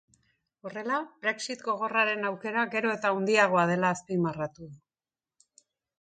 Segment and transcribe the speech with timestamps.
[0.67, 0.95] Horrela,
[1.25, 5.63] brexit gogorraren aukera gero eta handiagoa dela azpimarratu du.